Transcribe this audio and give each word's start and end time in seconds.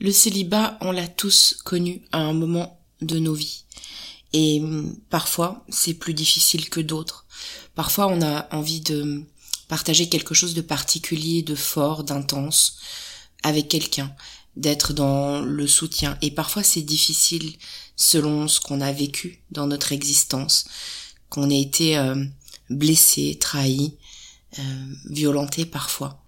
Le 0.00 0.12
célibat, 0.12 0.78
on 0.80 0.92
l'a 0.92 1.08
tous 1.08 1.56
connu 1.64 2.02
à 2.12 2.18
un 2.18 2.32
moment 2.32 2.80
de 3.00 3.18
nos 3.18 3.34
vies. 3.34 3.64
Et 4.32 4.60
hum, 4.60 4.96
parfois, 5.10 5.64
c'est 5.68 5.94
plus 5.94 6.14
difficile 6.14 6.68
que 6.68 6.80
d'autres. 6.80 7.26
Parfois, 7.74 8.06
on 8.06 8.22
a 8.22 8.48
envie 8.54 8.80
de 8.80 9.24
partager 9.68 10.08
quelque 10.08 10.34
chose 10.34 10.54
de 10.54 10.60
particulier, 10.60 11.42
de 11.42 11.54
fort, 11.54 12.04
d'intense 12.04 12.78
avec 13.42 13.68
quelqu'un, 13.68 14.14
d'être 14.56 14.92
dans 14.92 15.40
le 15.40 15.66
soutien. 15.66 16.18
Et 16.22 16.30
parfois, 16.30 16.62
c'est 16.62 16.82
difficile 16.82 17.54
selon 17.96 18.48
ce 18.48 18.60
qu'on 18.60 18.80
a 18.80 18.92
vécu 18.92 19.42
dans 19.50 19.66
notre 19.66 19.92
existence, 19.92 20.66
qu'on 21.28 21.50
ait 21.50 21.60
été 21.60 21.98
euh, 21.98 22.24
blessé, 22.70 23.36
trahi, 23.40 23.94
violenté 25.06 25.66
parfois. 25.66 26.22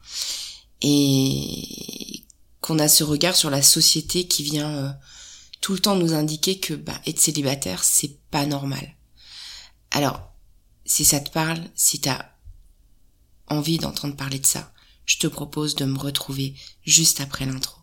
Et 0.83 2.23
qu'on 2.61 2.79
a 2.79 2.89
ce 2.89 3.05
regard 3.05 3.37
sur 3.37 3.51
la 3.51 3.63
société 3.63 4.27
qui 4.27 4.43
vient 4.43 4.71
euh, 4.71 4.91
tout 5.61 5.73
le 5.73 5.79
temps 5.79 5.97
nous 5.97 6.15
indiquer 6.15 6.59
que 6.59 6.75
bah, 6.75 7.01
être 7.07 7.21
célibataire, 7.21 7.85
c'est 7.85 8.19
pas 8.31 8.47
normal. 8.47 8.97
Alors, 9.91 10.33
si 10.85 11.05
ça 11.05 11.21
te 11.21 11.31
parle, 11.31 11.61
si 11.75 12.01
t'as 12.01 12.27
envie 13.49 13.79
d'entendre 13.79 14.17
parler 14.17 14.39
de 14.39 14.47
ça, 14.47 14.73
je 15.05 15.19
te 15.19 15.27
propose 15.27 15.75
de 15.75 15.85
me 15.85 15.99
retrouver 15.99 16.55
juste 16.85 17.21
après 17.21 17.47
l'intro. 17.47 17.81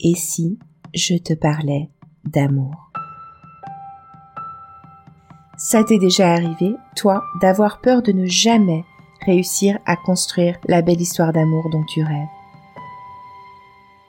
Et 0.00 0.14
si 0.16 0.58
je 0.94 1.14
te 1.14 1.32
parlais 1.32 1.88
d'amour? 2.24 2.90
Ça 5.56 5.84
t'est 5.84 5.98
déjà 5.98 6.32
arrivé, 6.32 6.74
toi, 6.96 7.22
d'avoir 7.40 7.80
peur 7.80 8.02
de 8.02 8.10
ne 8.10 8.26
jamais 8.26 8.84
réussir 9.24 9.78
à 9.86 9.96
construire 9.96 10.56
la 10.66 10.82
belle 10.82 11.00
histoire 11.00 11.32
d'amour 11.32 11.70
dont 11.70 11.84
tu 11.84 12.02
rêves. 12.02 12.28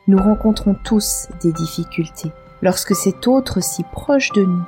Nous 0.08 0.18
rencontrons 0.18 0.76
tous 0.84 1.28
des 1.42 1.54
difficultés 1.54 2.32
lorsque 2.62 2.96
cet 2.96 3.28
autre 3.28 3.62
si 3.62 3.84
proche 3.84 4.32
de 4.34 4.44
nous 4.44 4.64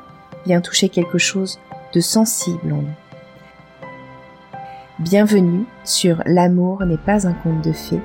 vient 0.45 0.61
toucher 0.61 0.89
quelque 0.89 1.17
chose 1.17 1.59
de 1.93 1.99
sensible 1.99 2.71
en 2.71 2.81
nous. 2.81 2.95
Bienvenue 4.99 5.65
sur 5.83 6.21
L'amour 6.25 6.85
n'est 6.85 6.97
pas 6.97 7.27
un 7.27 7.33
conte 7.33 7.63
de 7.65 7.73
fées, 7.73 8.01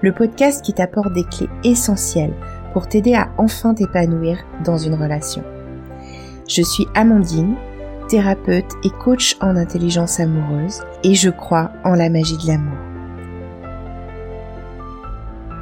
le 0.00 0.12
podcast 0.12 0.64
qui 0.64 0.72
t'apporte 0.72 1.12
des 1.12 1.24
clés 1.24 1.50
essentielles 1.64 2.34
pour 2.72 2.88
t'aider 2.88 3.14
à 3.14 3.30
enfin 3.36 3.74
t'épanouir 3.74 4.38
dans 4.64 4.78
une 4.78 4.94
relation. 4.94 5.44
Je 6.48 6.62
suis 6.62 6.86
Amandine, 6.94 7.56
thérapeute 8.10 8.74
et 8.82 8.90
coach 8.90 9.36
en 9.40 9.56
intelligence 9.56 10.18
amoureuse 10.18 10.82
et 11.04 11.14
je 11.14 11.30
crois 11.30 11.70
en 11.84 11.94
la 11.94 12.10
magie 12.10 12.36
de 12.36 12.48
l'amour. 12.48 12.76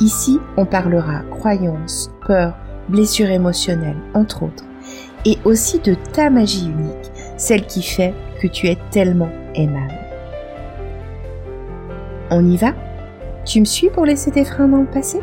Ici, 0.01 0.41
on 0.57 0.65
parlera 0.65 1.21
croyances, 1.31 2.11
peurs, 2.27 2.57
blessures 2.89 3.31
émotionnelles, 3.31 4.01
entre 4.15 4.45
autres, 4.45 4.65
et 5.27 5.37
aussi 5.45 5.79
de 5.81 5.95
ta 5.95 6.31
magie 6.31 6.71
unique, 6.71 7.13
celle 7.37 7.67
qui 7.67 7.83
fait 7.83 8.15
que 8.41 8.47
tu 8.47 8.69
es 8.69 8.79
tellement 8.91 9.31
aimable. 9.55 9.99
On 12.31 12.49
y 12.49 12.57
va? 12.57 12.73
Tu 13.45 13.61
me 13.61 13.67
suis 13.67 13.91
pour 13.91 14.07
laisser 14.07 14.31
tes 14.31 14.45
freins 14.45 14.69
dans 14.69 14.79
le 14.79 14.87
passé? 14.87 15.21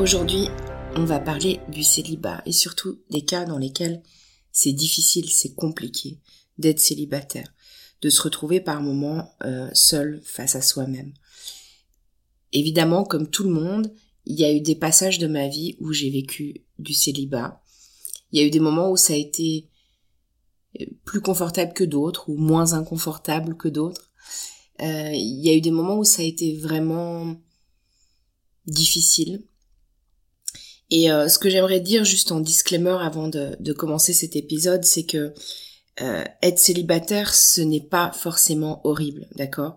Aujourd'hui, 0.00 0.48
on 0.96 1.04
va 1.04 1.20
parler 1.20 1.60
du 1.68 1.82
célibat 1.82 2.42
et 2.46 2.52
surtout 2.52 3.00
des 3.10 3.22
cas 3.22 3.44
dans 3.44 3.58
lesquels 3.58 4.02
c'est 4.50 4.72
difficile, 4.72 5.30
c'est 5.30 5.54
compliqué 5.54 6.18
d'être 6.58 6.80
célibataire, 6.80 7.52
de 8.00 8.10
se 8.10 8.22
retrouver 8.22 8.60
par 8.60 8.82
moments 8.82 9.34
euh, 9.44 9.68
seul 9.74 10.20
face 10.24 10.56
à 10.56 10.62
soi-même. 10.62 11.12
Évidemment, 12.52 13.04
comme 13.04 13.28
tout 13.28 13.44
le 13.44 13.50
monde, 13.50 13.92
il 14.24 14.38
y 14.38 14.44
a 14.44 14.52
eu 14.52 14.60
des 14.60 14.74
passages 14.74 15.18
de 15.18 15.26
ma 15.26 15.48
vie 15.48 15.76
où 15.78 15.92
j'ai 15.92 16.10
vécu 16.10 16.64
du 16.78 16.94
célibat. 16.94 17.62
Il 18.30 18.40
y 18.40 18.42
a 18.42 18.46
eu 18.46 18.50
des 18.50 18.60
moments 18.60 18.90
où 18.90 18.96
ça 18.96 19.12
a 19.12 19.16
été 19.16 19.68
euh, 20.80 20.86
plus 21.04 21.20
confortable 21.20 21.74
que 21.74 21.84
d'autres 21.84 22.28
ou 22.28 22.36
moins 22.36 22.72
inconfortable 22.72 23.56
que 23.56 23.68
d'autres. 23.68 24.10
Euh, 24.80 25.12
il 25.12 25.44
y 25.44 25.50
a 25.50 25.54
eu 25.54 25.60
des 25.60 25.70
moments 25.70 25.98
où 25.98 26.04
ça 26.04 26.22
a 26.22 26.24
été 26.24 26.56
vraiment 26.56 27.36
difficile. 28.66 29.44
Et 30.94 31.10
euh, 31.10 31.26
ce 31.26 31.38
que 31.38 31.48
j'aimerais 31.48 31.80
dire 31.80 32.04
juste 32.04 32.32
en 32.32 32.40
disclaimer 32.40 32.98
avant 33.00 33.26
de, 33.26 33.72
commencer 33.72 34.12
cet 34.12 34.36
épisode, 34.36 34.84
c'est 34.84 35.06
que 35.06 35.32
euh, 36.02 36.24
être 36.42 36.58
célibataire, 36.58 37.34
ce 37.34 37.62
n'est 37.62 37.80
pas 37.80 38.12
forcément 38.12 38.86
horrible, 38.86 39.26
d'accord? 39.34 39.76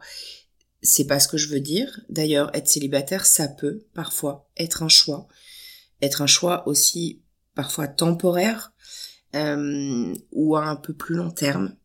C'est 0.84 1.08
pas 1.08 1.22
ce 1.22 1.30
que 1.30 1.38
je 1.38 1.48
veux 1.48 1.62
dire. 1.62 2.02
D'ailleurs, 2.10 2.54
être 2.54 2.68
célibataire, 2.68 3.26
ça 3.26 3.48
peut 3.48 3.86
parfois 3.94 4.50
être 4.58 4.84
un 4.84 4.90
choix, 4.90 5.30
être 6.02 6.22
un 6.22 6.28
choix 6.28 6.68
aussi 6.68 7.24
parfois 7.56 7.88
temporaire 7.88 8.74
euh, 9.38 10.14
ou 10.34 10.58
à 10.58 10.66
un 10.66 10.76
peu 10.76 10.94
plus 10.94 11.16
long 11.16 11.32
terme. 11.32 11.78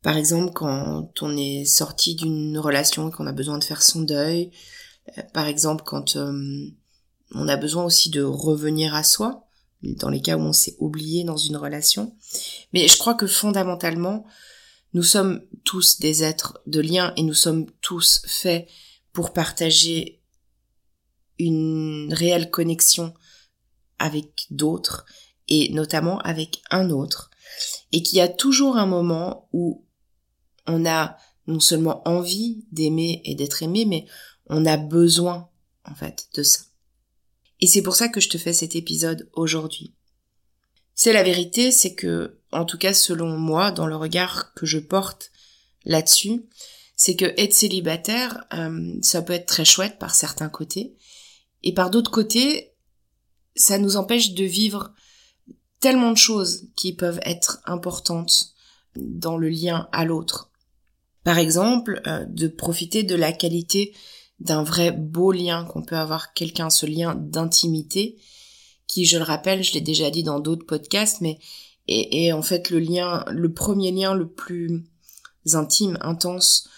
Par 0.00 0.16
exemple, 0.16 0.54
quand 0.54 1.12
on 1.20 1.36
est 1.36 1.66
sorti 1.66 2.14
d'une 2.14 2.56
relation 2.58 3.10
et 3.10 3.12
qu'on 3.12 3.26
a 3.26 3.32
besoin 3.32 3.58
de 3.58 3.64
faire 3.64 3.82
son 3.82 4.00
deuil, 4.00 4.52
par 5.34 5.48
exemple 5.48 5.84
quand 5.84 6.16
on 7.34 7.48
a 7.48 7.56
besoin 7.56 7.84
aussi 7.84 8.10
de 8.10 8.22
revenir 8.22 8.94
à 8.94 9.02
soi, 9.02 9.46
dans 9.82 10.10
les 10.10 10.20
cas 10.20 10.36
où 10.36 10.40
on 10.40 10.52
s'est 10.52 10.76
oublié 10.78 11.24
dans 11.24 11.36
une 11.36 11.56
relation. 11.56 12.16
Mais 12.72 12.88
je 12.88 12.96
crois 12.98 13.14
que 13.14 13.26
fondamentalement, 13.26 14.24
nous 14.94 15.02
sommes 15.02 15.42
tous 15.64 15.98
des 15.98 16.22
êtres 16.22 16.60
de 16.66 16.80
lien 16.80 17.12
et 17.16 17.22
nous 17.22 17.34
sommes 17.34 17.66
tous 17.80 18.22
faits 18.26 18.68
pour 19.12 19.32
partager 19.32 20.20
une 21.38 22.12
réelle 22.12 22.50
connexion 22.50 23.14
avec 23.98 24.46
d'autres 24.50 25.06
et 25.48 25.72
notamment 25.72 26.18
avec 26.20 26.62
un 26.70 26.90
autre 26.90 27.30
et 27.90 28.02
qu'il 28.02 28.18
y 28.18 28.20
a 28.20 28.28
toujours 28.28 28.76
un 28.76 28.86
moment 28.86 29.48
où 29.52 29.84
on 30.66 30.86
a 30.86 31.16
non 31.46 31.60
seulement 31.60 32.06
envie 32.06 32.64
d'aimer 32.70 33.22
et 33.24 33.34
d'être 33.34 33.62
aimé 33.62 33.84
mais 33.86 34.06
on 34.46 34.66
a 34.66 34.76
besoin 34.76 35.48
en 35.84 35.94
fait 35.94 36.28
de 36.34 36.42
ça. 36.42 36.60
Et 37.62 37.66
c'est 37.68 37.80
pour 37.80 37.94
ça 37.94 38.08
que 38.08 38.20
je 38.20 38.28
te 38.28 38.38
fais 38.38 38.52
cet 38.52 38.74
épisode 38.74 39.30
aujourd'hui. 39.32 39.94
C'est 40.94 41.12
la 41.12 41.22
vérité, 41.22 41.70
c'est 41.70 41.94
que, 41.94 42.40
en 42.50 42.64
tout 42.64 42.76
cas 42.76 42.92
selon 42.92 43.38
moi, 43.38 43.70
dans 43.70 43.86
le 43.86 43.94
regard 43.94 44.52
que 44.54 44.66
je 44.66 44.78
porte 44.78 45.30
là-dessus, 45.84 46.44
c'est 46.96 47.14
que 47.14 47.32
être 47.40 47.54
célibataire, 47.54 48.44
euh, 48.52 48.94
ça 49.00 49.22
peut 49.22 49.32
être 49.32 49.46
très 49.46 49.64
chouette 49.64 49.98
par 50.00 50.14
certains 50.16 50.48
côtés, 50.48 50.96
et 51.62 51.72
par 51.72 51.90
d'autres 51.90 52.10
côtés, 52.10 52.74
ça 53.54 53.78
nous 53.78 53.96
empêche 53.96 54.32
de 54.32 54.44
vivre 54.44 54.92
tellement 55.78 56.10
de 56.10 56.18
choses 56.18 56.68
qui 56.74 56.92
peuvent 56.92 57.20
être 57.24 57.60
importantes 57.64 58.54
dans 58.96 59.36
le 59.36 59.48
lien 59.48 59.88
à 59.92 60.04
l'autre. 60.04 60.50
Par 61.22 61.38
exemple, 61.38 62.02
euh, 62.08 62.24
de 62.28 62.48
profiter 62.48 63.04
de 63.04 63.14
la 63.14 63.32
qualité 63.32 63.94
d'un 64.42 64.62
vrai 64.62 64.90
beau 64.90 65.30
lien 65.30 65.64
qu'on 65.64 65.82
peut 65.82 65.96
avoir 65.96 66.32
quelqu'un, 66.34 66.68
ce 66.68 66.86
lien 66.86 67.14
d'intimité, 67.14 68.16
qui, 68.86 69.04
je 69.04 69.16
le 69.16 69.24
rappelle, 69.24 69.62
je 69.62 69.72
l'ai 69.72 69.80
déjà 69.80 70.10
dit 70.10 70.22
dans 70.22 70.40
d'autres 70.40 70.66
podcasts, 70.66 71.20
mais 71.20 71.38
est, 71.88 72.32
en 72.32 72.42
fait 72.42 72.70
le 72.70 72.78
lien, 72.78 73.24
le 73.30 73.52
premier 73.52 73.92
lien 73.92 74.14
le 74.14 74.28
plus 74.28 74.84
intime, 75.52 75.96
intense 76.00 76.68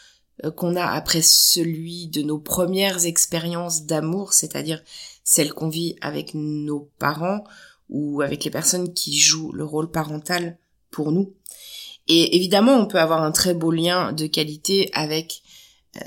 euh, 0.45 0.51
qu'on 0.51 0.77
a 0.77 0.85
après 0.85 1.23
celui 1.23 2.09
de 2.09 2.23
nos 2.23 2.39
premières 2.39 3.07
expériences 3.07 3.85
d'amour, 3.85 4.33
c'est-à-dire 4.33 4.83
celles 5.25 5.53
qu'on 5.53 5.69
vit 5.69 5.97
avec 6.01 6.35
nos 6.35 6.91
parents 6.99 7.45
ou 7.89 8.23
avec 8.23 8.45
les 8.45 8.51
personnes 8.51 8.93
qui 8.93 9.19
jouent 9.19 9.53
le 9.53 9.65
rôle 9.65 9.91
parental 9.91 10.59
pour 10.91 11.13
nous. 11.13 11.35
Et 12.09 12.37
évidemment, 12.37 12.75
on 12.75 12.87
peut 12.87 13.01
avoir 13.01 13.23
un 13.23 13.33
très 13.33 13.55
beau 13.55 13.71
lien 13.71 14.13
de 14.13 14.27
qualité 14.27 14.91
avec 14.93 15.43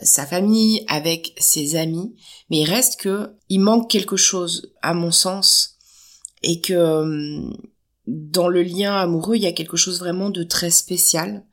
sa 0.04 0.26
famille, 0.26 0.84
avec 0.88 1.34
ses 1.38 1.76
amis, 1.76 2.16
mais 2.50 2.60
il 2.60 2.70
reste 2.70 3.00
que 3.00 3.36
il 3.50 3.60
manque 3.60 3.90
quelque 3.90 4.18
chose 4.18 4.74
à 4.82 4.94
mon 4.94 5.12
sens 5.12 5.78
et 6.44 6.62
que 6.62 6.74
euh, 6.74 7.50
dans 8.08 8.48
le 8.48 8.64
lien 8.64 8.96
amoureux, 8.96 9.36
il 9.36 9.44
y 9.44 9.48
a 9.48 9.54
quelque 9.54 9.78
chose 9.78 10.00
vraiment 10.00 10.30
de 10.30 10.44
très 10.44 10.72
spécial 10.72 11.46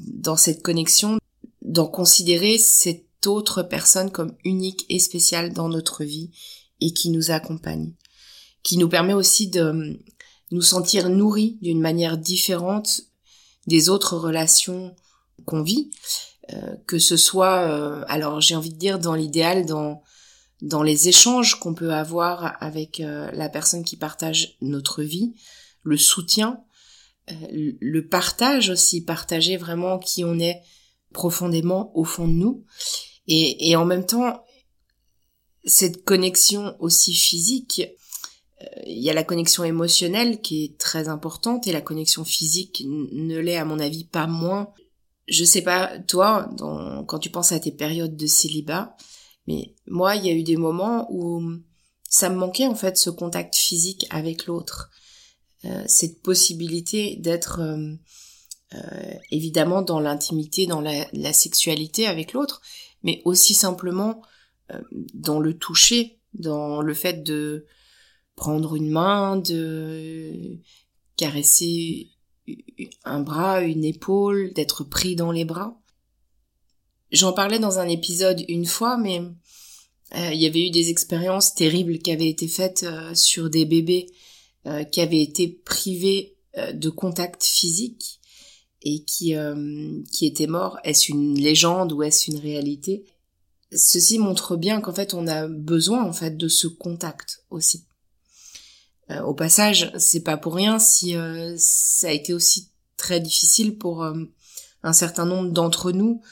dans 0.00 0.36
cette 0.36 0.62
connexion, 0.62 1.18
d'en 1.62 1.86
considérer 1.86 2.58
cette 2.58 3.26
autre 3.26 3.62
personne 3.62 4.10
comme 4.10 4.36
unique 4.44 4.84
et 4.88 4.98
spéciale 4.98 5.52
dans 5.52 5.68
notre 5.68 6.04
vie 6.04 6.30
et 6.80 6.92
qui 6.92 7.10
nous 7.10 7.30
accompagne, 7.30 7.92
qui 8.62 8.76
nous 8.76 8.88
permet 8.88 9.14
aussi 9.14 9.48
de 9.48 10.00
nous 10.50 10.62
sentir 10.62 11.08
nourris 11.08 11.58
d'une 11.62 11.80
manière 11.80 12.18
différente 12.18 13.02
des 13.66 13.88
autres 13.88 14.16
relations 14.16 14.94
qu'on 15.46 15.62
vit 15.62 15.90
que 16.86 16.98
ce 16.98 17.16
soit, 17.16 17.68
euh, 17.68 18.04
alors 18.08 18.40
j'ai 18.40 18.54
envie 18.54 18.72
de 18.72 18.78
dire 18.78 18.98
dans 18.98 19.14
l'idéal, 19.14 19.66
dans 19.66 20.02
dans 20.62 20.82
les 20.82 21.08
échanges 21.08 21.58
qu'on 21.58 21.74
peut 21.74 21.92
avoir 21.92 22.56
avec 22.62 23.00
euh, 23.00 23.30
la 23.32 23.48
personne 23.48 23.84
qui 23.84 23.96
partage 23.96 24.56
notre 24.62 25.02
vie, 25.02 25.34
le 25.82 25.96
soutien, 25.96 26.60
le 27.50 28.00
partage 28.02 28.70
aussi, 28.70 29.02
partager 29.02 29.56
vraiment 29.56 29.98
qui 29.98 30.24
on 30.24 30.38
est 30.38 30.62
profondément 31.12 31.90
au 31.94 32.04
fond 32.04 32.28
de 32.28 32.32
nous, 32.32 32.64
et, 33.26 33.70
et 33.70 33.76
en 33.76 33.84
même 33.84 34.06
temps 34.06 34.44
cette 35.64 36.04
connexion 36.04 36.76
aussi 36.78 37.14
physique. 37.14 37.82
Il 38.86 39.02
y 39.02 39.10
a 39.10 39.14
la 39.14 39.24
connexion 39.24 39.64
émotionnelle 39.64 40.40
qui 40.40 40.64
est 40.64 40.78
très 40.78 41.08
importante 41.08 41.66
et 41.66 41.72
la 41.72 41.80
connexion 41.80 42.24
physique 42.24 42.84
ne 42.86 43.38
l'est 43.38 43.56
à 43.56 43.64
mon 43.64 43.78
avis 43.78 44.04
pas 44.04 44.26
moins. 44.26 44.72
Je 45.26 45.44
sais 45.44 45.62
pas 45.62 45.98
toi, 46.00 46.50
quand 47.06 47.18
tu 47.18 47.30
penses 47.30 47.52
à 47.52 47.60
tes 47.60 47.72
périodes 47.72 48.16
de 48.16 48.26
célibat, 48.26 48.96
mais 49.46 49.74
moi 49.86 50.16
il 50.16 50.26
y 50.26 50.28
a 50.28 50.32
eu 50.32 50.42
des 50.42 50.56
moments 50.56 51.06
où 51.10 51.42
ça 52.08 52.30
me 52.30 52.36
manquait 52.36 52.66
en 52.66 52.74
fait 52.74 52.96
ce 52.96 53.10
contact 53.10 53.56
physique 53.56 54.06
avec 54.10 54.46
l'autre, 54.46 54.90
euh, 55.64 55.82
cette 55.86 56.22
possibilité 56.22 57.16
d'être 57.16 57.60
euh, 57.60 57.94
euh, 58.74 59.14
évidemment 59.30 59.82
dans 59.82 59.98
l'intimité, 59.98 60.66
dans 60.66 60.80
la, 60.80 61.32
sexualité 61.32 62.06
avec 62.06 62.32
l'autre, 62.32 62.60
mais 63.02 63.22
aussi 63.24 63.54
simplement 63.54 64.22
dans 65.12 65.40
le 65.40 65.58
toucher, 65.58 66.18
dans 66.32 66.80
le 66.80 66.94
fait 66.94 67.22
de 67.22 67.66
prendre 68.36 68.76
une 68.76 68.90
main, 68.90 69.36
de 69.36 70.58
caresser 71.16 72.13
un 73.04 73.20
bras, 73.20 73.62
une 73.62 73.84
épaule, 73.84 74.52
d'être 74.52 74.84
pris 74.84 75.16
dans 75.16 75.32
les 75.32 75.44
bras. 75.44 75.80
J'en 77.12 77.32
parlais 77.32 77.58
dans 77.58 77.78
un 77.78 77.88
épisode 77.88 78.44
une 78.48 78.66
fois, 78.66 78.96
mais 78.96 79.20
euh, 80.16 80.32
il 80.32 80.40
y 80.40 80.46
avait 80.46 80.66
eu 80.66 80.70
des 80.70 80.90
expériences 80.90 81.54
terribles 81.54 81.98
qui 81.98 82.12
avaient 82.12 82.28
été 82.28 82.48
faites 82.48 82.84
euh, 82.84 83.14
sur 83.14 83.50
des 83.50 83.64
bébés 83.64 84.06
euh, 84.66 84.84
qui 84.84 85.00
avaient 85.00 85.22
été 85.22 85.48
privés 85.48 86.32
de 86.72 86.88
contact 86.88 87.42
physique 87.42 88.20
et 88.82 89.02
qui 89.02 89.34
qui 90.12 90.26
étaient 90.26 90.46
morts. 90.46 90.78
Est-ce 90.84 91.10
une 91.10 91.36
légende 91.36 91.92
ou 91.92 92.04
est-ce 92.04 92.30
une 92.30 92.38
réalité? 92.38 93.02
Ceci 93.72 94.20
montre 94.20 94.54
bien 94.56 94.80
qu'en 94.80 94.94
fait 94.94 95.14
on 95.14 95.26
a 95.26 95.48
besoin 95.48 96.04
en 96.04 96.12
fait 96.12 96.36
de 96.36 96.46
ce 96.46 96.68
contact 96.68 97.44
aussi. 97.50 97.86
Au 99.24 99.34
passage, 99.34 99.92
c'est 99.98 100.22
pas 100.22 100.36
pour 100.36 100.54
rien 100.54 100.78
si 100.78 101.14
ça 101.56 102.08
a 102.08 102.10
été 102.10 102.32
aussi 102.32 102.70
très 102.96 103.20
difficile 103.20 103.76
pour 103.76 104.04
un 104.04 104.92
certain 104.92 105.26
nombre 105.26 105.50
d'entre 105.50 105.92
nous 105.92 106.22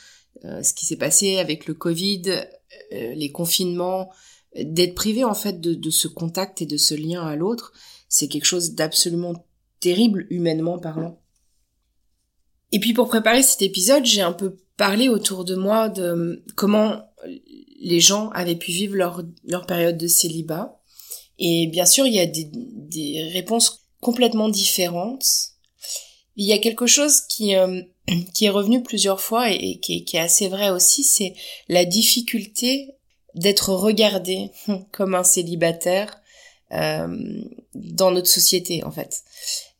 ce 0.42 0.72
qui 0.72 0.86
s'est 0.86 0.96
passé 0.96 1.38
avec 1.38 1.66
le 1.66 1.74
Covid, 1.74 2.22
euh, 2.92 3.14
les 3.14 3.32
confinements, 3.32 4.10
d'être 4.54 4.94
privé 4.94 5.24
en 5.24 5.34
fait 5.34 5.60
de, 5.60 5.90
ce 5.90 6.08
contact 6.08 6.60
et 6.60 6.66
de 6.66 6.76
ce 6.76 6.94
lien 6.94 7.26
à 7.26 7.36
l'autre, 7.36 7.72
c'est 8.08 8.28
quelque 8.28 8.44
chose 8.44 8.74
d'absolument 8.74 9.46
terrible 9.80 10.26
humainement 10.28 10.78
parlant. 10.78 11.20
Et 12.70 12.78
puis 12.78 12.92
pour 12.92 13.08
préparer 13.08 13.42
cet 13.42 13.62
épisode, 13.62 14.04
j'ai 14.04 14.20
un 14.20 14.32
peu 14.32 14.58
parlé 14.76 15.08
autour 15.08 15.44
de 15.44 15.54
moi 15.54 15.88
de 15.88 16.44
comment 16.54 17.10
les 17.80 18.00
gens 18.00 18.28
avaient 18.30 18.56
pu 18.56 18.72
vivre 18.72 18.94
leur, 18.94 19.22
leur 19.44 19.66
période 19.66 19.96
de 19.96 20.06
célibat. 20.06 20.81
Et 21.44 21.67
bien 21.67 21.87
sûr, 21.87 22.06
il 22.06 22.15
y 22.15 22.21
a 22.21 22.27
des, 22.27 22.49
des 22.53 23.29
réponses 23.33 23.85
complètement 24.00 24.49
différentes. 24.49 25.27
Il 26.37 26.47
y 26.47 26.53
a 26.53 26.59
quelque 26.59 26.87
chose 26.87 27.23
qui, 27.23 27.56
euh, 27.56 27.83
qui 28.33 28.44
est 28.44 28.50
revenu 28.50 28.81
plusieurs 28.81 29.21
fois 29.21 29.50
et, 29.50 29.81
qui, 29.81 30.06
est 30.12 30.19
assez 30.21 30.47
vrai 30.47 30.71
aussi, 30.71 31.03
c'est 31.03 31.35
la 31.69 31.85
difficulté 31.85 32.94
d'être 33.35 33.71
regardé 33.71 34.53
comme 34.93 35.17
un 35.17 35.25
célibataire 35.25 36.21
euh, 36.71 37.43
dans 37.75 38.12
notre 38.12 38.29
société 38.29 38.85
en 38.85 38.93
fait. 38.93 39.23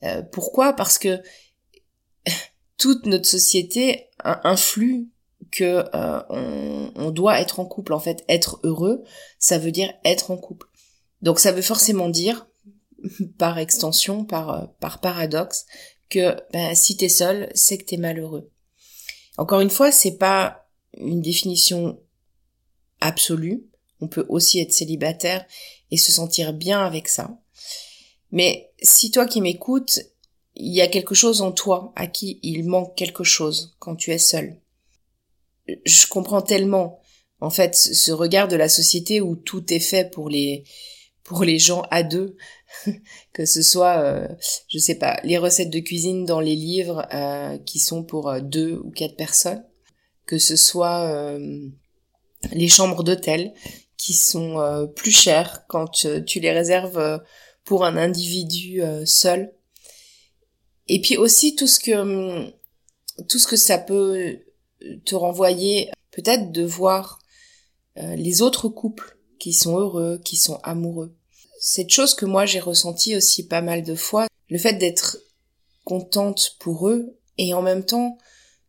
Euh, 0.03 0.23
pourquoi? 0.23 0.73
Parce 0.73 0.99
que 0.99 1.23
toute 2.77 3.07
notre 3.07 3.27
société 3.27 4.09
influe 4.25 5.09
que 5.53 5.85
euh, 5.95 6.23
on, 6.29 6.93
on, 6.97 7.11
doit 7.11 7.41
être 7.41 7.61
en 7.61 7.67
couple 7.67 7.93
en 7.93 8.01
fait. 8.01 8.25
Être 8.29 8.59
heureux, 8.65 9.05
ça 9.39 9.59
veut 9.59 9.71
dire 9.71 9.93
être 10.05 10.33
en 10.33 10.37
couple. 10.37 10.67
Donc 11.23 11.39
ça 11.39 11.53
veut 11.53 11.63
forcément 11.63 12.09
dire, 12.09 12.47
par 13.39 13.59
extension, 13.59 14.25
par 14.25 14.73
par 14.81 15.01
paradoxe, 15.01 15.67
que 16.11 16.37
ben, 16.53 16.75
si 16.75 16.97
t'es 16.97 17.09
seul, 17.09 17.51
c'est 17.55 17.79
que 17.79 17.85
t'es 17.85 17.97
malheureux. 17.97 18.51
Encore 19.39 19.61
une 19.61 19.71
fois, 19.71 19.91
c'est 19.91 20.19
pas 20.19 20.69
une 20.99 21.23
définition 21.23 21.99
absolue. 23.01 23.65
On 24.01 24.09
peut 24.09 24.27
aussi 24.29 24.61
être 24.61 24.73
célibataire 24.73 25.47
et 25.91 25.97
se 25.97 26.13
sentir 26.13 26.53
bien 26.53 26.85
avec 26.85 27.09
ça. 27.09 27.39
Mais 28.31 28.73
si 28.83 29.11
toi 29.11 29.27
qui 29.27 29.41
m'écoutes, 29.41 30.01
il 30.55 30.73
y 30.73 30.81
a 30.81 30.89
quelque 30.89 31.15
chose 31.15 31.41
en 31.41 31.53
toi 31.53 31.93
à 31.97 32.07
qui 32.07 32.41
il 32.43 32.65
manque 32.65 32.95
quelque 32.95 33.25
chose 33.25 33.75
quand 33.79 33.97
tu 33.97 34.11
es 34.11 34.19
seul. 34.19 34.61
Je 35.67 36.07
comprends 36.09 36.43
tellement, 36.43 37.01
en 37.41 37.51
fait, 37.51 37.75
ce 37.75 38.13
regard 38.13 38.49
de 38.49 38.57
la 38.57 38.69
société 38.69 39.21
où 39.21 39.37
tout 39.37 39.73
est 39.73 39.81
fait 39.81 40.11
pour 40.11 40.29
les, 40.29 40.65
pour 41.25 41.45
les 41.45 41.59
gens 41.59 41.83
à 41.91 42.03
deux, 42.03 42.37
que 43.33 43.45
ce 43.45 43.63
soit, 43.63 43.99
euh, 43.99 44.29
je 44.69 44.79
sais 44.79 44.97
pas, 44.97 45.21
les 45.25 45.39
recettes 45.39 45.71
de 45.71 45.81
cuisine 45.81 46.25
dans 46.25 46.41
les 46.41 46.57
livres 46.57 47.07
euh, 47.13 47.59
qui 47.59 47.79
sont 47.79 48.03
pour 48.03 48.29
euh, 48.29 48.41
deux 48.41 48.81
ou 48.85 48.91
quatre 48.91 49.17
personnes, 49.17 49.65
que 50.27 50.39
ce 50.39 50.57
soit 50.57 51.03
euh, 51.03 51.69
les 52.53 52.69
chambres 52.69 53.05
d'hôtel 53.05 53.53
qui 53.97 54.15
sont 54.15 54.91
plus 54.97 55.13
chères 55.13 55.65
quand 55.69 55.87
tu 56.27 56.41
les 56.41 56.51
réserves 56.51 57.23
pour 57.65 57.85
un 57.85 57.97
individu 57.97 58.83
seul. 59.05 59.55
Et 60.89 61.01
puis 61.01 61.17
aussi 61.17 61.55
tout 61.55 61.69
ce 61.69 61.79
que 61.79 62.51
tout 63.29 63.39
ce 63.39 63.47
que 63.47 63.55
ça 63.55 63.79
peut 63.79 64.41
te 65.05 65.15
renvoyer, 65.15 65.93
peut-être 66.11 66.51
de 66.51 66.65
voir 66.65 67.21
les 67.95 68.43
autres 68.43 68.69
couples 68.69 69.17
qui 69.43 69.53
sont 69.53 69.77
heureux, 69.77 70.21
qui 70.25 70.37
sont 70.37 70.59
amoureux 70.63 71.15
cette 71.65 71.91
chose 71.91 72.15
que 72.15 72.27
moi 72.27 72.45
j'ai 72.45 72.59
ressentie 72.59 73.17
aussi 73.17 73.47
pas 73.47 73.63
mal 73.63 73.85
de 73.85 73.95
fois, 73.95 74.27
le 74.49 74.59
fait 74.59 74.75
d'être 74.75 75.19
contente 75.85 76.57
pour 76.59 76.89
eux 76.89 77.17
et 77.39 77.55
en 77.55 77.63
même 77.63 77.85
temps 77.85 78.19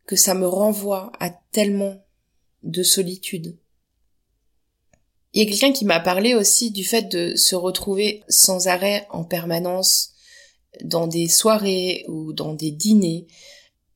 que 0.06 0.16
ça 0.16 0.36
me 0.36 0.48
renvoie 0.48 1.12
à 1.20 1.32
tellement 1.32 2.06
de 2.62 2.84
solitude. 2.84 3.58
Il 5.34 5.42
y 5.42 5.46
a 5.46 5.50
quelqu'un 5.50 5.74
qui 5.74 5.86
m'a 5.86 6.00
parlé 6.00 6.36
aussi 6.36 6.70
du 6.70 6.84
fait 6.84 7.10
de 7.10 7.36
se 7.36 7.56
retrouver 7.56 8.24
sans 8.30 8.68
arrêt 8.68 9.08
en 9.10 9.24
permanence 9.24 10.14
dans 10.84 11.08
des 11.08 11.28
soirées 11.28 12.06
ou 12.08 12.32
dans 12.32 12.54
des 12.54 12.70
dîners 12.70 13.26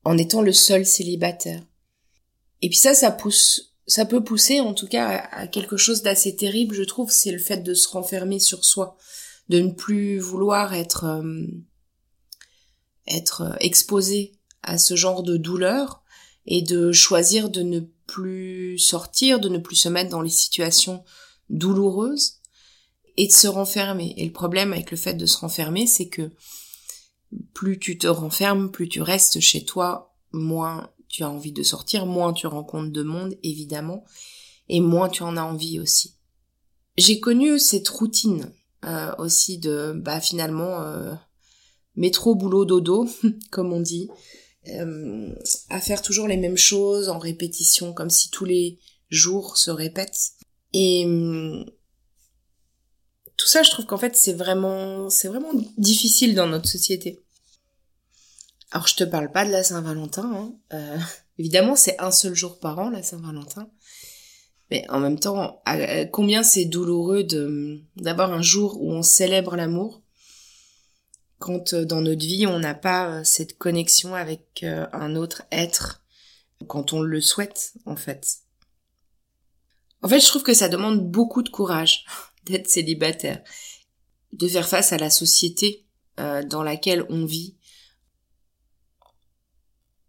en 0.02 0.18
étant 0.18 0.42
le 0.42 0.52
seul 0.52 0.84
célibataire. 0.84 1.64
Et 2.62 2.68
puis 2.68 2.78
ça, 2.78 2.94
ça 2.94 3.12
pousse 3.12 3.67
ça 3.88 4.04
peut 4.04 4.22
pousser 4.22 4.60
en 4.60 4.74
tout 4.74 4.86
cas 4.86 5.26
à, 5.32 5.46
quelque 5.48 5.76
chose 5.76 6.02
d'assez 6.02 6.36
terrible, 6.36 6.74
je 6.74 6.84
trouve, 6.84 7.10
c'est 7.10 7.32
le 7.32 7.38
fait 7.38 7.62
de 7.62 7.74
se 7.74 7.88
renfermer 7.88 8.38
sur 8.38 8.64
soi, 8.64 8.96
de 9.48 9.58
ne 9.58 9.70
plus 9.70 10.18
vouloir 10.18 10.74
être 10.74 11.04
euh, 11.04 11.46
être 13.06 13.42
euh, 13.42 13.56
exposé 13.60 14.32
à 14.62 14.76
ce 14.76 14.94
genre 14.94 15.22
de 15.22 15.38
douleur 15.38 16.02
et 16.46 16.60
de 16.60 16.92
choisir 16.92 17.48
de 17.48 17.62
ne 17.62 17.80
plus 18.06 18.78
sortir, 18.78 19.40
de 19.40 19.48
ne 19.48 19.58
plus 19.58 19.76
se 19.76 19.88
mettre 19.88 20.10
dans 20.10 20.22
les 20.22 20.30
situations 20.30 21.02
douloureuses 21.48 22.40
et 23.16 23.26
de 23.26 23.32
se 23.32 23.48
renfermer. 23.48 24.14
Et 24.18 24.26
le 24.26 24.32
problème 24.32 24.72
avec 24.74 24.90
le 24.90 24.96
fait 24.98 25.14
de 25.14 25.26
se 25.26 25.38
renfermer, 25.38 25.86
c'est 25.86 26.08
que 26.08 26.30
plus 27.54 27.78
tu 27.78 27.96
te 27.96 28.06
renfermes, 28.06 28.70
plus 28.70 28.88
tu 28.88 29.00
restes 29.00 29.40
chez 29.40 29.64
toi, 29.64 30.14
moins 30.32 30.90
tu 31.08 31.22
as 31.22 31.30
envie 31.30 31.52
de 31.52 31.62
sortir, 31.62 32.06
moins 32.06 32.32
tu 32.32 32.46
rencontres 32.46 32.92
de 32.92 33.02
monde, 33.02 33.34
évidemment, 33.42 34.04
et 34.68 34.80
moins 34.80 35.08
tu 35.08 35.22
en 35.22 35.36
as 35.36 35.42
envie 35.42 35.80
aussi. 35.80 36.14
J'ai 36.96 37.20
connu 37.20 37.58
cette 37.58 37.88
routine 37.88 38.52
euh, 38.84 39.14
aussi 39.18 39.58
de, 39.58 39.92
bah 39.94 40.20
finalement, 40.20 40.82
euh, 40.82 41.14
métro, 41.96 42.34
boulot, 42.34 42.64
dodo, 42.64 43.08
comme 43.50 43.72
on 43.72 43.80
dit, 43.80 44.08
euh, 44.68 45.34
à 45.70 45.80
faire 45.80 46.02
toujours 46.02 46.28
les 46.28 46.36
mêmes 46.36 46.56
choses 46.56 47.08
en 47.08 47.18
répétition, 47.18 47.92
comme 47.92 48.10
si 48.10 48.30
tous 48.30 48.44
les 48.44 48.78
jours 49.10 49.56
se 49.56 49.70
répètent. 49.70 50.32
Et 50.74 51.04
hum, 51.06 51.64
tout 53.36 53.46
ça, 53.46 53.62
je 53.62 53.70
trouve 53.70 53.86
qu'en 53.86 53.98
fait, 53.98 54.16
c'est 54.16 54.32
vraiment, 54.32 55.08
c'est 55.08 55.28
vraiment 55.28 55.52
difficile 55.78 56.34
dans 56.34 56.46
notre 56.46 56.68
société. 56.68 57.22
Alors 58.70 58.86
je 58.86 58.96
te 58.96 59.04
parle 59.04 59.30
pas 59.30 59.46
de 59.46 59.50
la 59.50 59.62
Saint-Valentin. 59.62 60.30
Hein. 60.34 60.52
Euh, 60.74 60.98
évidemment, 61.38 61.76
c'est 61.76 62.00
un 62.00 62.10
seul 62.10 62.34
jour 62.34 62.58
par 62.58 62.78
an 62.78 62.90
la 62.90 63.02
Saint-Valentin. 63.02 63.70
Mais 64.70 64.84
en 64.90 65.00
même 65.00 65.18
temps, 65.18 65.62
combien 66.12 66.42
c'est 66.42 66.66
douloureux 66.66 67.24
de 67.24 67.80
d'avoir 67.96 68.32
un 68.32 68.42
jour 68.42 68.78
où 68.82 68.92
on 68.92 69.02
célèbre 69.02 69.56
l'amour 69.56 70.02
quand 71.38 71.72
euh, 71.72 71.86
dans 71.86 72.02
notre 72.02 72.26
vie 72.26 72.46
on 72.46 72.58
n'a 72.58 72.74
pas 72.74 73.08
euh, 73.08 73.24
cette 73.24 73.56
connexion 73.56 74.14
avec 74.14 74.66
un 74.92 75.16
autre 75.16 75.44
être 75.52 76.02
quand 76.66 76.92
on 76.92 77.00
le 77.00 77.20
souhaite 77.22 77.72
en 77.86 77.96
fait. 77.96 78.40
En 80.02 80.08
fait, 80.08 80.20
je 80.20 80.26
trouve 80.26 80.42
que 80.42 80.54
ça 80.54 80.68
demande 80.68 81.10
beaucoup 81.10 81.42
de 81.42 81.48
courage 81.48 82.04
d'être 82.44 82.68
célibataire, 82.68 83.42
de 84.34 84.46
faire 84.46 84.68
face 84.68 84.92
à 84.92 84.98
la 84.98 85.10
société 85.10 85.86
dans 86.48 86.64
laquelle 86.64 87.06
on 87.10 87.24
vit, 87.24 87.57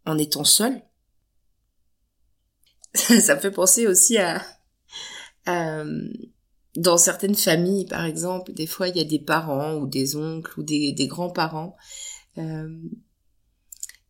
en 0.06 0.18
étant 0.18 0.44
seul. 0.44 0.82
ça 2.94 3.36
me 3.36 3.40
fait 3.40 3.52
penser 3.52 3.88
aussi 3.88 4.18
à, 4.18 4.42
dans 6.76 6.98
certaines 6.98 7.36
familles, 7.36 7.86
par 7.86 8.06
exemple, 8.06 8.54
des 8.54 8.68
fois 8.68 8.88
il 8.88 8.98
y 8.98 9.02
a 9.02 9.06
des 9.06 9.20
parents 9.20 9.76
ou 9.76 9.88
des 9.88 10.16
oncles 10.16 10.60
ou 10.60 10.64
des, 10.64 11.08
grands-parents 11.08 11.76
euh, 12.38 12.70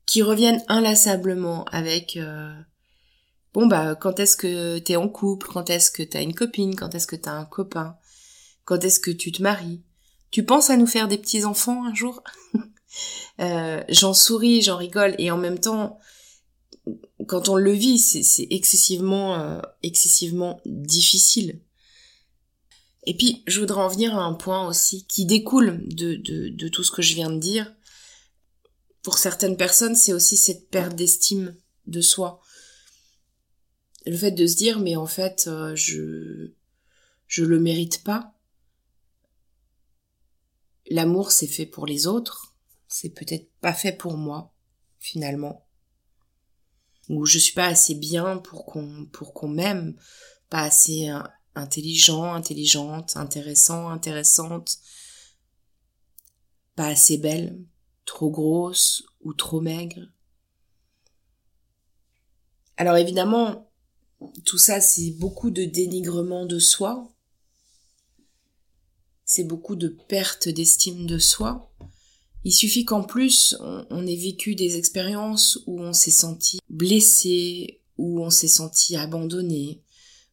qui 0.06 0.22
reviennent 0.22 0.64
inlassablement 0.68 1.66
avec 1.66 2.18
euh, 2.18 2.54
bon 3.54 3.68
bah 3.68 3.96
quand 3.96 4.20
est-ce 4.20 4.36
que 4.36 4.80
t'es 4.80 4.96
en 4.96 5.08
couple, 5.08 5.48
quand 5.48 5.70
est-ce 5.70 5.92
que 5.92 6.04
t'as 6.04 6.22
une 6.22 6.36
copine, 6.36 6.76
quand 6.76 6.94
est-ce 6.96 7.08
que 7.08 7.16
t'as 7.16 7.34
un 7.34 7.46
copain, 7.46 7.98
quand 8.66 8.84
est-ce 8.84 9.00
que 9.00 9.12
tu 9.12 9.32
te 9.32 9.42
maries? 9.42 9.82
Tu 10.32 10.44
penses 10.44 10.70
à 10.70 10.78
nous 10.78 10.88
faire 10.88 11.08
des 11.08 11.18
petits 11.18 11.46
enfants 11.46 11.86
un 11.86 11.94
jour? 11.94 12.24
euh, 13.40 13.84
J'en 13.90 14.14
souris, 14.14 14.62
j'en 14.62 14.78
rigole 14.78 15.16
et 15.18 15.32
en 15.32 15.38
même 15.38 15.60
temps 15.60 16.00
quand 17.28 17.50
on 17.50 17.56
le 17.56 17.72
vit, 17.72 18.00
c'est 18.00 18.48
excessivement 18.50 19.62
excessivement 19.84 20.60
difficile 20.66 21.62
et 23.06 23.16
puis, 23.16 23.44
je 23.48 23.60
voudrais 23.60 23.82
en 23.82 23.88
venir 23.88 24.16
à 24.16 24.24
un 24.24 24.34
point 24.34 24.68
aussi 24.68 25.06
qui 25.08 25.26
découle 25.26 25.82
de 25.88 26.68
tout 26.68 26.84
ce 26.84 26.92
que 26.92 27.02
je 27.02 27.16
viens 27.16 27.32
de 27.32 27.40
dire. 27.40 27.74
Pour 29.02 29.18
certaines 29.18 29.58
personnes, 29.58 29.96
c'est 29.96 30.14
aussi 30.14 30.38
cette 30.38 30.70
perte 30.70 30.96
d'estime 30.96 31.56
de 31.88 32.02
soi. 32.02 32.42
Le 34.06 34.18
fait 34.18 34.32
de 34.32 34.46
se 34.46 34.56
dire, 34.56 34.80
mais 34.80 34.96
en 34.96 35.06
fait, 35.06 35.46
euh, 35.48 35.76
je, 35.76 36.52
je 37.28 37.44
le 37.44 37.60
mérite 37.60 38.04
pas. 38.04 38.34
L'amour, 40.90 41.32
c'est 41.32 41.48
fait 41.48 41.66
pour 41.66 41.86
les 41.86 42.08
autres. 42.08 42.49
C'est 42.90 43.12
peut-être 43.12 43.50
pas 43.62 43.72
fait 43.72 43.94
pour 43.94 44.18
moi, 44.18 44.54
finalement. 44.98 45.66
Ou 47.08 47.26
je 47.26 47.38
suis 47.40 47.54
pas 47.54 47.68
assez 47.68 47.96
bien 47.96 48.40
pour 48.40 48.66
qu'on, 48.66 49.06
pour 49.06 49.34
qu'on 49.34 49.48
m'aime. 49.48 49.96
Pas 50.50 50.64
assez 50.64 51.10
intelligent, 51.56 52.34
intelligente, 52.34 53.16
intéressant, 53.16 53.90
intéressante, 53.90 54.80
pas 56.76 56.88
assez 56.88 57.18
belle, 57.18 57.64
trop 58.06 58.32
grosse 58.32 59.04
ou 59.22 59.34
trop 59.34 59.62
maigre. 59.62 60.02
Alors 62.78 62.98
évidemment, 62.98 63.70
tout 64.46 64.58
ça 64.58 64.82
c'est 64.82 65.12
beaucoup 65.12 65.52
de 65.52 65.66
dénigrement 65.66 66.46
de 66.46 66.58
soi, 66.58 67.08
c'est 69.26 69.44
beaucoup 69.44 69.76
de 69.76 69.90
perte 69.90 70.50
d'estime 70.50 71.06
de 71.06 71.20
soi. 71.20 71.72
Il 72.44 72.54
suffit 72.54 72.86
qu'en 72.86 73.04
plus 73.04 73.56
on, 73.60 74.08
ait 74.08 74.16
vécu 74.16 74.56
des 74.56 74.78
expériences 74.78 75.60
où 75.68 75.82
on 75.82 75.94
s'est 75.94 76.12
senti 76.12 76.60
blessé, 76.70 77.82
où 77.98 78.22
on 78.24 78.30
s'est 78.30 78.48
senti 78.48 78.96
abandonné, 78.96 79.82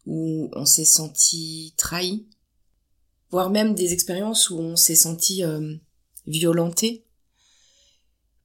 où 0.07 0.49
on 0.55 0.65
s'est 0.65 0.85
senti 0.85 1.75
trahi, 1.77 2.27
voire 3.31 3.51
même 3.51 3.75
des 3.75 3.93
expériences 3.93 4.51
où 4.51 4.59
on 4.59 4.77
s'est 4.77 4.95
senti 4.95 5.43
euh, 5.43 5.75
violenté, 6.27 7.05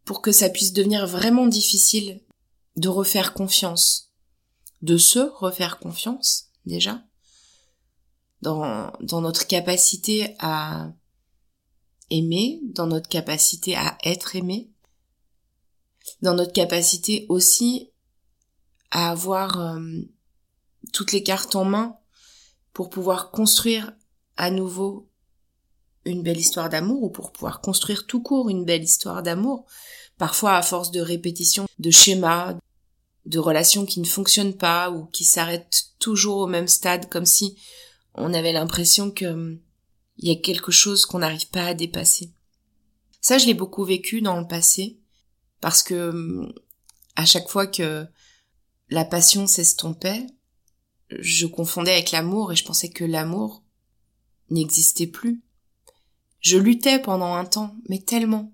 pour 0.06 0.22
que 0.22 0.32
ça 0.32 0.50
puisse 0.50 0.74
devenir 0.74 1.06
vraiment 1.06 1.46
difficile 1.46 2.22
de 2.78 2.90
refaire 2.90 3.34
confiance, 3.34 4.12
de 4.82 4.98
se 4.98 5.20
refaire 5.20 5.78
confiance 5.78 6.50
déjà, 6.66 7.04
dans, 8.42 8.92
dans 9.02 9.22
notre 9.22 9.46
capacité 9.46 10.36
à 10.40 10.92
aimer, 12.12 12.60
dans 12.64 12.86
notre 12.86 13.10
capacité 13.10 13.76
à 13.76 13.98
être 14.04 14.36
aimé, 14.36 14.70
dans 16.22 16.36
notre 16.36 16.54
capacité 16.54 17.26
aussi 17.30 17.90
à 18.92 19.10
avoir 19.10 19.60
euh, 19.60 19.80
toutes 20.94 21.12
les 21.12 21.24
cartes 21.24 21.56
en 21.56 21.66
main 21.66 21.96
pour 22.74 22.90
pouvoir 22.90 23.32
construire 23.32 23.94
à 24.38 24.52
nouveau 24.52 25.10
une 26.06 26.24
belle 26.24 26.40
histoire 26.40 26.70
d'amour 26.70 27.04
ou 27.04 27.10
pour 27.10 27.32
pouvoir 27.32 27.62
construire 27.62 28.06
tout 28.06 28.22
court 28.22 28.50
une 28.50 28.66
belle 28.66 28.84
histoire 28.84 29.24
d'amour, 29.24 29.66
parfois 30.18 30.56
à 30.56 30.62
force 30.62 30.92
de 30.92 31.00
répétition, 31.00 31.68
de 31.80 31.92
schémas, 31.92 32.58
de 33.26 33.40
relations 33.40 33.86
qui 33.86 34.00
ne 34.00 34.06
fonctionnent 34.08 34.58
pas 34.58 34.90
ou 34.90 35.06
qui 35.06 35.24
s'arrêtent 35.24 35.92
toujours 36.00 36.38
au 36.38 36.48
même 36.48 36.68
stade 36.68 37.08
comme 37.10 37.26
si 37.26 37.58
on 38.16 38.34
avait 38.34 38.52
l'impression 38.52 39.12
que 39.12 39.60
il 40.22 40.30
y 40.30 40.32
a 40.32 40.40
quelque 40.40 40.72
chose 40.72 41.06
qu'on 41.06 41.20
n'arrive 41.20 41.50
pas 41.50 41.66
à 41.66 41.74
dépasser. 41.74 42.32
Ça, 43.20 43.38
je 43.38 43.46
l'ai 43.46 43.54
beaucoup 43.54 43.84
vécu 43.84 44.22
dans 44.22 44.40
le 44.40 44.48
passé 44.48 45.00
parce 45.60 45.84
que 45.84 46.10
hum, 46.10 46.54
à 47.16 47.26
chaque 47.26 47.50
fois 47.50 47.68
que 47.68 48.08
la 48.90 49.06
passion 49.06 49.48
s'estompait, 49.48 50.28
je 51.10 51.46
confondais 51.46 51.92
avec 51.92 52.12
l'amour 52.12 52.52
et 52.52 52.56
je 52.56 52.64
pensais 52.64 52.90
que 52.90 53.04
l'amour 53.04 53.64
n'existait 54.50 55.08
plus. 55.08 55.44
Je 56.40 56.58
luttais 56.58 57.00
pendant 57.00 57.36
un 57.36 57.46
temps, 57.46 57.76
mais 57.90 58.00
tellement, 58.00 58.54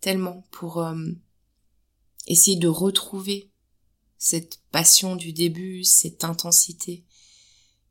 tellement 0.00 0.46
pour 0.50 0.78
euh, 0.78 0.96
essayer 2.26 2.56
de 2.56 2.68
retrouver 2.68 3.50
cette 4.18 4.60
passion 4.70 5.16
du 5.16 5.32
début, 5.32 5.84
cette 5.84 6.24
intensité. 6.24 7.04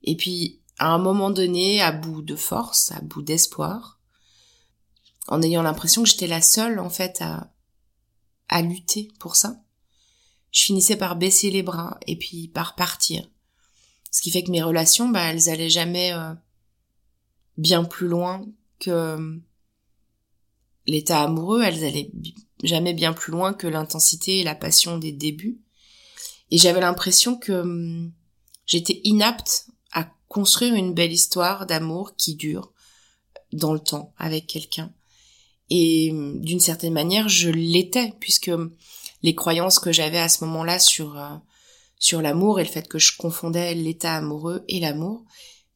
Et 0.01 0.15
puis, 0.15 0.62
à 0.79 0.89
un 0.89 0.97
moment 0.97 1.29
donné, 1.29 1.81
à 1.81 1.91
bout 1.91 2.21
de 2.21 2.35
force, 2.35 2.91
à 2.91 3.01
bout 3.01 3.21
d'espoir, 3.21 3.99
en 5.27 5.41
ayant 5.41 5.61
l'impression 5.61 6.03
que 6.03 6.09
j'étais 6.09 6.27
la 6.27 6.41
seule, 6.41 6.79
en 6.79 6.89
fait, 6.89 7.21
à, 7.21 7.51
à 8.49 8.61
lutter 8.61 9.11
pour 9.19 9.35
ça, 9.35 9.61
je 10.51 10.63
finissais 10.63 10.97
par 10.97 11.15
baisser 11.15 11.49
les 11.49 11.63
bras 11.63 11.97
et 12.07 12.17
puis 12.17 12.47
par 12.47 12.75
partir 12.75 13.27
ce 14.13 14.21
qui 14.21 14.29
fait 14.29 14.43
que 14.43 14.51
mes 14.51 14.61
relations, 14.61 15.09
bah, 15.09 15.23
elles 15.23 15.49
allaient 15.49 15.71
jamais 15.71 16.13
euh, 16.13 16.33
bien 17.57 17.83
plus 17.83 18.07
loin 18.07 18.45
que 18.79 18.91
euh, 18.91 19.37
l'état 20.85 21.23
amoureux, 21.23 21.63
elles 21.63 21.83
allaient 21.83 22.11
jamais 22.63 22.93
bien 22.93 23.11
plus 23.11 23.31
loin 23.31 23.55
que 23.55 23.65
l'intensité 23.65 24.39
et 24.39 24.43
la 24.43 24.53
passion 24.53 24.99
des 24.99 25.11
débuts. 25.11 25.59
Et 26.51 26.59
j'avais 26.59 26.79
l'impression 26.79 27.39
que 27.39 27.53
hum, 27.53 28.13
j'étais 28.67 29.01
inapte 29.03 29.65
construire 30.33 30.73
une 30.73 30.93
belle 30.93 31.13
histoire 31.13 31.65
d'amour 31.65 32.15
qui 32.17 32.35
dure 32.35 32.73
dans 33.53 33.73
le 33.73 33.79
temps 33.79 34.13
avec 34.17 34.47
quelqu'un. 34.47 34.91
Et 35.69 36.11
hum, 36.11 36.41
d'une 36.41 36.59
certaine 36.59 36.93
manière, 36.93 37.29
je 37.29 37.49
l'étais, 37.49 38.13
puisque 38.19 38.49
hum, 38.49 38.75
les 39.21 39.35
croyances 39.35 39.79
que 39.79 39.93
j'avais 39.93 40.19
à 40.19 40.27
ce 40.29 40.43
moment-là 40.43 40.79
sur 40.79 41.17
euh, 41.17 41.37
sur 41.99 42.21
l'amour 42.21 42.59
et 42.59 42.65
le 42.65 42.69
fait 42.69 42.87
que 42.89 42.99
je 42.99 43.15
confondais 43.17 43.73
l'état 43.75 44.15
amoureux 44.15 44.65
et 44.67 44.81
l'amour, 44.81 45.23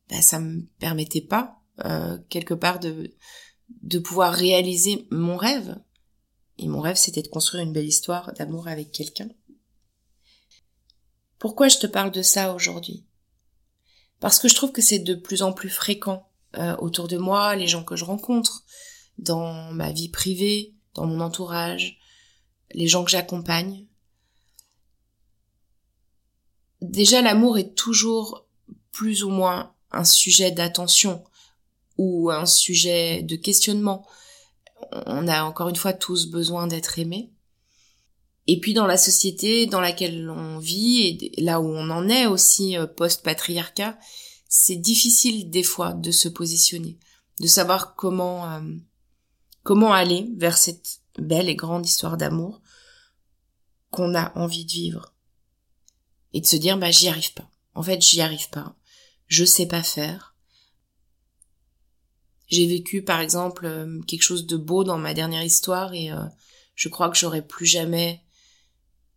bah, 0.09 0.21
ça 0.21 0.39
me 0.39 0.63
permettait 0.79 1.21
pas 1.21 1.61
euh, 1.85 2.17
quelque 2.29 2.53
part 2.53 2.79
de 2.79 3.13
de 3.83 3.99
pouvoir 3.99 4.33
réaliser 4.33 5.07
mon 5.11 5.37
rêve. 5.37 5.77
Et 6.57 6.67
mon 6.67 6.81
rêve, 6.81 6.95
c'était 6.95 7.21
de 7.21 7.27
construire 7.27 7.63
une 7.63 7.73
belle 7.73 7.85
histoire 7.85 8.33
d'amour 8.33 8.67
avec 8.67 8.91
quelqu'un. 8.91 9.29
Pourquoi 11.37 11.67
je 11.67 11.77
te 11.77 11.87
parle 11.87 12.11
de 12.11 12.23
ça 12.23 12.55
aujourd'hui? 12.55 13.06
Parce 14.19 14.39
que 14.39 14.47
je 14.47 14.55
trouve 14.55 14.71
que 14.71 14.81
c'est 14.81 14.99
de 14.99 15.15
plus 15.15 15.43
en 15.43 15.53
plus 15.53 15.69
fréquent 15.69 16.27
euh, 16.57 16.75
autour 16.77 17.07
de 17.07 17.17
moi, 17.17 17.55
les 17.55 17.67
gens 17.67 17.83
que 17.83 17.95
je 17.95 18.05
rencontre, 18.05 18.63
dans 19.17 19.71
ma 19.71 19.91
vie 19.91 20.09
privée, 20.09 20.73
dans 20.93 21.05
mon 21.05 21.19
entourage, 21.19 21.99
les 22.71 22.87
gens 22.87 23.03
que 23.03 23.11
j'accompagne, 23.11 23.85
déjà 26.81 27.21
l'amour 27.21 27.57
est 27.57 27.75
toujours 27.75 28.45
plus 28.91 29.23
ou 29.23 29.29
moins 29.29 29.73
un 29.91 30.03
sujet 30.03 30.51
d'attention 30.51 31.23
ou 31.97 32.29
un 32.31 32.45
sujet 32.45 33.21
de 33.21 33.35
questionnement. 33.35 34.05
On 34.91 35.27
a 35.27 35.43
encore 35.43 35.69
une 35.69 35.75
fois 35.75 35.93
tous 35.93 36.27
besoin 36.27 36.67
d'être 36.67 36.99
aimés. 36.99 37.31
Et 38.47 38.59
puis 38.59 38.73
dans 38.73 38.87
la 38.87 38.97
société 38.97 39.65
dans 39.65 39.81
laquelle 39.81 40.29
on 40.29 40.57
vit 40.57 41.31
et 41.35 41.41
là 41.41 41.59
où 41.59 41.67
on 41.67 41.89
en 41.89 42.07
est 42.07 42.25
aussi 42.25 42.77
euh, 42.77 42.87
post-patriarcat, 42.87 43.97
c'est 44.47 44.77
difficile 44.77 45.49
des 45.49 45.63
fois 45.63 45.93
de 45.93 46.11
se 46.11 46.29
positionner, 46.29 46.97
de 47.41 47.47
savoir 47.47 47.95
comment 47.95 48.49
euh, 48.51 48.61
comment 49.63 49.91
aller 49.91 50.29
vers 50.37 50.57
cette 50.57 51.01
belle 51.19 51.49
et 51.49 51.55
grande 51.55 51.85
histoire 51.85 52.15
d'amour 52.15 52.61
qu'on 53.91 54.15
a 54.15 54.37
envie 54.37 54.65
de 54.65 54.71
vivre 54.71 55.13
et 56.33 56.41
de 56.41 56.45
se 56.45 56.55
dire 56.55 56.77
bah 56.77 56.91
j'y 56.91 57.09
arrive 57.09 57.33
pas. 57.33 57.49
En 57.73 57.83
fait, 57.83 58.01
j'y 58.01 58.21
arrive 58.21 58.49
pas. 58.49 58.75
Je 59.27 59.43
sais 59.43 59.67
pas 59.67 59.83
faire. 59.83 60.35
J'ai 62.47 62.65
vécu 62.65 63.03
par 63.03 63.19
exemple 63.19 63.65
euh, 63.65 64.01
quelque 64.07 64.23
chose 64.23 64.45
de 64.45 64.55
beau 64.55 64.83
dans 64.83 64.97
ma 64.97 65.13
dernière 65.13 65.43
histoire 65.43 65.93
et 65.93 66.11
euh, 66.11 66.23
je 66.75 66.87
crois 66.87 67.09
que 67.09 67.17
j'aurai 67.17 67.41
plus 67.41 67.65
jamais 67.65 68.23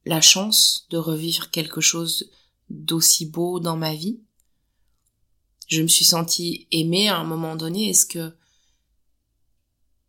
la 0.04 0.20
chance 0.20 0.86
de 0.90 0.96
revivre 0.96 1.50
quelque 1.50 1.80
chose 1.80 2.30
d'aussi 2.68 3.26
beau 3.26 3.60
dans 3.60 3.76
ma 3.76 3.94
vie. 3.94 4.20
Je 5.66 5.82
me 5.82 5.88
suis 5.88 6.04
sentie 6.04 6.66
aimée 6.72 7.08
à 7.08 7.16
un 7.16 7.24
moment 7.24 7.56
donné. 7.56 7.90
Est-ce 7.90 8.06
que 8.06 8.34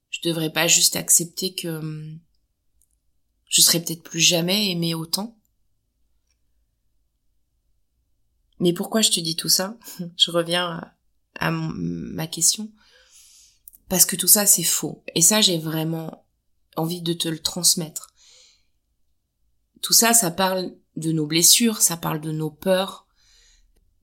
je 0.10 0.20
devrais 0.24 0.52
pas 0.52 0.68
juste 0.68 0.96
accepter 0.96 1.54
que 1.54 1.68
hum, 1.68 2.20
je 3.48 3.62
serais 3.62 3.84
peut-être 3.84 4.04
plus 4.04 4.20
jamais 4.20 4.72
aimé 4.72 4.94
autant? 4.94 5.38
Mais 8.60 8.74
pourquoi 8.74 9.02
je 9.02 9.10
te 9.10 9.20
dis 9.20 9.36
tout 9.36 9.50
ça? 9.50 9.76
Je 10.18 10.30
reviens 10.30 10.94
à, 11.40 11.52
ma 11.52 12.28
question. 12.28 12.72
Parce 13.90 14.06
que 14.06 14.16
tout 14.16 14.28
ça, 14.28 14.46
c'est 14.46 14.64
faux. 14.64 15.04
Et 15.16 15.22
ça, 15.22 15.42
j'ai 15.42 15.58
vraiment 15.58 16.26
envie 16.76 17.02
de 17.02 17.14
te 17.14 17.28
le 17.28 17.40
transmettre. 17.40 18.11
Tout 19.82 19.94
ça, 19.94 20.14
ça 20.14 20.32
parle 20.32 20.76
de 20.96 21.12
nos 21.12 21.26
blessures, 21.26 21.82
ça 21.82 21.98
parle 21.98 22.22
de 22.22 22.32
nos 22.32 22.52
peurs, 22.52 23.08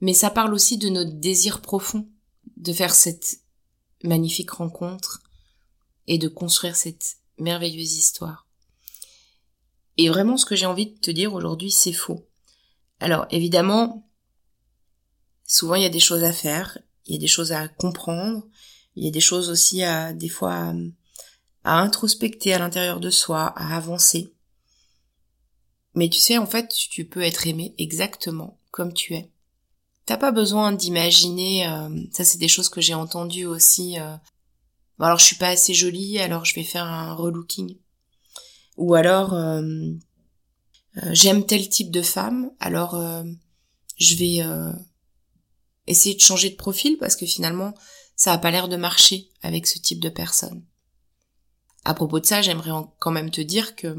mais 0.00 0.14
ça 0.14 0.30
parle 0.30 0.54
aussi 0.54 0.78
de 0.78 0.88
notre 0.88 1.12
désir 1.12 1.60
profond 1.60 2.08
de 2.56 2.72
faire 2.72 2.94
cette 2.94 3.40
magnifique 4.02 4.50
rencontre 4.50 5.22
et 6.06 6.18
de 6.18 6.28
construire 6.28 6.76
cette 6.76 7.16
merveilleuse 7.38 7.94
histoire. 7.94 8.46
Et 9.96 10.08
vraiment, 10.08 10.36
ce 10.36 10.46
que 10.46 10.56
j'ai 10.56 10.66
envie 10.66 10.86
de 10.86 10.98
te 10.98 11.10
dire 11.10 11.34
aujourd'hui, 11.34 11.70
c'est 11.70 11.92
faux. 11.92 12.28
Alors, 13.00 13.26
évidemment, 13.30 14.08
souvent 15.44 15.74
il 15.74 15.82
y 15.82 15.86
a 15.86 15.90
des 15.90 16.00
choses 16.00 16.24
à 16.24 16.32
faire, 16.32 16.78
il 17.06 17.14
y 17.14 17.16
a 17.16 17.20
des 17.20 17.26
choses 17.26 17.52
à 17.52 17.68
comprendre, 17.68 18.46
il 18.94 19.04
y 19.04 19.08
a 19.08 19.12
des 19.12 19.20
choses 19.20 19.50
aussi 19.50 19.82
à, 19.82 20.12
des 20.12 20.28
fois, 20.28 20.72
à, 21.64 21.80
introspecter 21.80 22.54
à 22.54 22.58
l'intérieur 22.58 23.00
de 23.00 23.10
soi, 23.10 23.46
à 23.56 23.76
avancer. 23.76 24.32
Mais 25.98 26.08
tu 26.08 26.20
sais, 26.20 26.38
en 26.38 26.46
fait, 26.46 26.68
tu 26.68 27.06
peux 27.06 27.22
être 27.22 27.48
aimé 27.48 27.74
exactement 27.76 28.60
comme 28.70 28.92
tu 28.92 29.14
es. 29.14 29.32
T'as 30.06 30.16
pas 30.16 30.30
besoin 30.30 30.70
d'imaginer, 30.70 31.66
euh, 31.66 31.88
ça 32.12 32.22
c'est 32.22 32.38
des 32.38 32.46
choses 32.46 32.68
que 32.68 32.80
j'ai 32.80 32.94
entendues 32.94 33.46
aussi. 33.46 33.98
Euh, 33.98 34.16
alors 35.00 35.18
je 35.18 35.24
suis 35.24 35.34
pas 35.34 35.48
assez 35.48 35.74
jolie, 35.74 36.20
alors 36.20 36.44
je 36.44 36.54
vais 36.54 36.62
faire 36.62 36.84
un 36.84 37.14
relooking. 37.14 37.78
Ou 38.76 38.94
alors 38.94 39.34
euh, 39.34 39.90
j'aime 41.10 41.44
tel 41.44 41.68
type 41.68 41.90
de 41.90 42.02
femme, 42.02 42.52
alors 42.60 42.96
je 43.96 44.14
vais 44.14 44.38
essayer 45.88 46.14
de 46.14 46.20
changer 46.20 46.50
de 46.50 46.56
profil 46.56 46.96
parce 46.98 47.16
que 47.16 47.26
finalement 47.26 47.74
ça 48.14 48.32
a 48.32 48.38
pas 48.38 48.52
l'air 48.52 48.68
de 48.68 48.76
marcher 48.76 49.30
avec 49.42 49.66
ce 49.66 49.80
type 49.80 49.98
de 49.98 50.10
personne. 50.10 50.64
À 51.84 51.92
propos 51.92 52.20
de 52.20 52.26
ça, 52.26 52.40
j'aimerais 52.40 52.70
quand 53.00 53.10
même 53.10 53.32
te 53.32 53.40
dire 53.40 53.74
que 53.74 53.96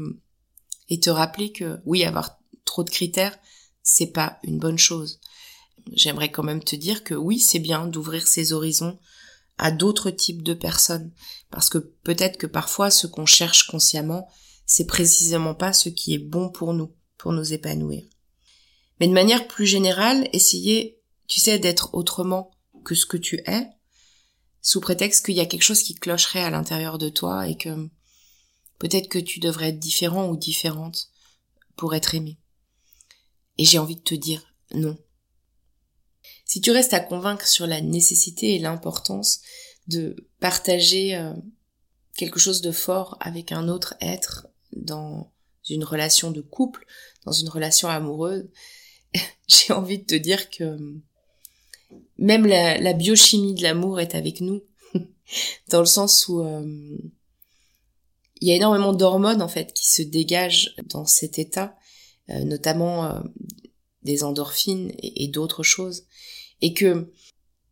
et 0.90 1.00
te 1.00 1.10
rappeler 1.10 1.52
que 1.52 1.80
oui, 1.86 2.04
avoir 2.04 2.38
trop 2.64 2.84
de 2.84 2.90
critères, 2.90 3.38
c'est 3.82 4.08
pas 4.08 4.38
une 4.42 4.58
bonne 4.58 4.78
chose. 4.78 5.20
J'aimerais 5.92 6.30
quand 6.30 6.42
même 6.42 6.62
te 6.62 6.76
dire 6.76 7.04
que 7.04 7.14
oui, 7.14 7.38
c'est 7.38 7.58
bien 7.58 7.86
d'ouvrir 7.86 8.28
ses 8.28 8.52
horizons 8.52 8.98
à 9.56 9.70
d'autres 9.70 10.10
types 10.10 10.42
de 10.42 10.54
personnes 10.54 11.12
parce 11.50 11.68
que 11.68 11.78
peut-être 11.78 12.38
que 12.38 12.46
parfois 12.46 12.90
ce 12.90 13.06
qu'on 13.06 13.26
cherche 13.26 13.66
consciemment, 13.66 14.28
c'est 14.66 14.86
précisément 14.86 15.54
pas 15.54 15.72
ce 15.72 15.88
qui 15.88 16.14
est 16.14 16.18
bon 16.18 16.50
pour 16.50 16.74
nous, 16.74 16.94
pour 17.16 17.32
nous 17.32 17.52
épanouir. 17.52 18.04
Mais 18.98 19.08
de 19.08 19.12
manière 19.12 19.48
plus 19.48 19.66
générale, 19.66 20.28
essayer, 20.32 21.00
tu 21.26 21.40
sais, 21.40 21.58
d'être 21.58 21.94
autrement 21.94 22.50
que 22.84 22.94
ce 22.94 23.06
que 23.06 23.16
tu 23.16 23.36
es, 23.46 23.66
sous 24.62 24.80
prétexte 24.80 25.24
qu'il 25.24 25.34
y 25.34 25.40
a 25.40 25.46
quelque 25.46 25.62
chose 25.62 25.82
qui 25.82 25.94
clocherait 25.94 26.44
à 26.44 26.50
l'intérieur 26.50 26.98
de 26.98 27.08
toi 27.08 27.48
et 27.48 27.56
que 27.56 27.88
peut-être 28.80 29.08
que 29.08 29.18
tu 29.18 29.38
devrais 29.38 29.68
être 29.68 29.78
différent 29.78 30.28
ou 30.28 30.36
différente 30.36 31.10
pour 31.76 31.94
être 31.94 32.16
aimé. 32.16 32.38
Et 33.58 33.64
j'ai 33.64 33.78
envie 33.78 33.96
de 33.96 34.00
te 34.00 34.14
dire 34.16 34.42
non. 34.74 34.98
Si 36.44 36.60
tu 36.60 36.72
restes 36.72 36.94
à 36.94 37.00
convaincre 37.00 37.46
sur 37.46 37.66
la 37.66 37.80
nécessité 37.80 38.56
et 38.56 38.58
l'importance 38.58 39.42
de 39.86 40.16
partager 40.40 41.14
euh, 41.14 41.32
quelque 42.16 42.40
chose 42.40 42.62
de 42.62 42.72
fort 42.72 43.16
avec 43.20 43.52
un 43.52 43.68
autre 43.68 43.94
être 44.00 44.48
dans 44.72 45.30
une 45.68 45.84
relation 45.84 46.30
de 46.30 46.40
couple, 46.40 46.86
dans 47.24 47.32
une 47.32 47.48
relation 47.48 47.88
amoureuse, 47.88 48.48
j'ai 49.48 49.72
envie 49.72 49.98
de 49.98 50.04
te 50.04 50.14
dire 50.14 50.48
que 50.48 50.76
même 52.18 52.46
la, 52.46 52.92
biochimie 52.94 53.54
de 53.54 53.62
l'amour 53.62 54.00
est 54.00 54.14
avec 54.14 54.40
nous, 54.40 54.62
dans 55.68 55.80
le 55.80 55.86
sens 55.86 56.28
où 56.28 56.40
euh, 56.40 56.98
il 58.40 58.48
y 58.48 58.52
a 58.52 58.56
énormément 58.56 58.92
d'hormones 58.92 59.42
en 59.42 59.48
fait 59.48 59.72
qui 59.72 59.88
se 59.88 60.02
dégagent 60.02 60.74
dans 60.84 61.06
cet 61.06 61.38
état, 61.38 61.76
euh, 62.30 62.44
notamment 62.44 63.04
euh, 63.04 63.20
des 64.02 64.24
endorphines 64.24 64.92
et 65.02 65.28
d'autres 65.28 65.62
choses, 65.62 66.06
et 66.62 66.72
que 66.74 67.12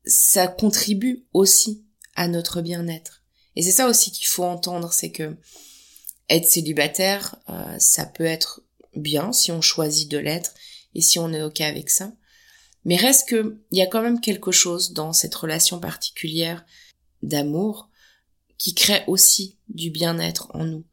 ça 0.05 0.47
contribue 0.47 1.27
aussi 1.33 1.85
à 2.15 2.29
notre 2.29 2.61
bien-être. 2.61 3.23
Et 3.57 3.63
c'est 3.63 3.73
ça 3.73 3.89
aussi 3.89 4.13
qu'il 4.13 4.27
faut 4.27 4.45
entendre, 4.45 4.93
c'est 4.93 5.11
que 5.11 5.37
être 6.29 6.47
célibataire, 6.47 7.37
euh, 7.49 7.79
ça 7.79 8.05
peut 8.05 8.25
être 8.25 8.63
bien 8.95 9.33
si 9.33 9.51
on 9.53 9.61
choisit 9.61 10.11
de 10.11 10.19
l'être 10.19 10.55
et 10.95 11.01
si 11.01 11.19
on 11.19 11.33
est 11.33 11.43
ok 11.43 11.61
avec 11.63 11.91
ça. 11.91 12.13
Mais 12.85 12.97
reste 12.97 13.29
que 13.29 13.61
il 13.71 13.79
y 13.79 13.83
a 13.83 13.87
quand 13.87 14.03
même 14.03 14.21
quelque 14.21 14.53
chose 14.53 14.93
dans 14.93 15.13
cette 15.13 15.35
relation 15.35 15.81
particulière 15.81 16.65
d'amour 17.23 17.88
qui 18.59 18.75
crée 18.75 19.05
aussi 19.07 19.57
du 19.69 19.91
bien-être 19.91 20.51
en 20.55 20.65
nous. 20.65 20.85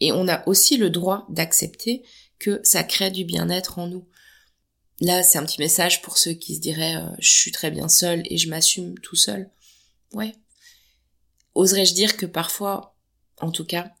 Et 0.00 0.12
on 0.12 0.28
a 0.28 0.46
aussi 0.48 0.76
le 0.76 0.90
droit 0.90 1.26
d'accepter 1.28 2.04
que 2.38 2.60
ça 2.62 2.84
crée 2.84 3.10
du 3.10 3.24
bien-être 3.24 3.78
en 3.78 3.88
nous. 3.88 4.06
Là, 5.00 5.22
c'est 5.22 5.38
un 5.38 5.44
petit 5.44 5.60
message 5.60 6.02
pour 6.02 6.18
ceux 6.18 6.32
qui 6.32 6.56
se 6.56 6.60
diraient 6.60 6.96
euh, 6.96 7.10
je 7.18 7.30
suis 7.30 7.52
très 7.52 7.70
bien 7.70 7.88
seul 7.88 8.22
et 8.26 8.38
je 8.38 8.48
m'assume 8.48 8.98
tout 9.00 9.16
seul. 9.16 9.50
Ouais. 10.12 10.34
Oserais-je 11.54 11.94
dire 11.94 12.16
que 12.16 12.26
parfois, 12.26 12.96
en 13.40 13.50
tout 13.50 13.64
cas, 13.64 13.92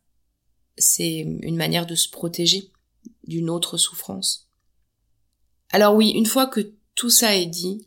c'est 0.76 1.18
une 1.18 1.56
manière 1.56 1.86
de 1.86 1.94
se 1.94 2.08
protéger 2.08 2.70
d'une 3.24 3.50
autre 3.50 3.76
souffrance? 3.76 4.48
Alors 5.70 5.94
oui, 5.94 6.10
une 6.10 6.26
fois 6.26 6.46
que 6.46 6.72
tout 6.94 7.10
ça 7.10 7.36
est 7.36 7.46
dit, 7.46 7.86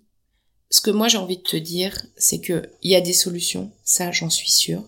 ce 0.70 0.82
que 0.82 0.91
moi 0.91 1.08
j'ai 1.08 1.17
envie 1.17 1.38
de 1.38 1.44
te 1.44 1.58
dire, 1.58 2.06
c'est 2.15 2.39
que 2.39 2.70
il 2.82 2.91
y 2.91 2.96
a 2.96 3.02
des 3.02 3.13
solutions, 3.13 3.72
ça 3.84 4.12
j'en 4.12 4.30
suis 4.30 4.52
sûre. 4.52 4.88